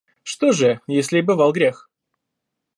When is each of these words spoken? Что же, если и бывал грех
Что 0.23 0.51
же, 0.51 0.81
если 0.87 1.19
и 1.19 1.21
бывал 1.21 1.53
грех 1.53 1.87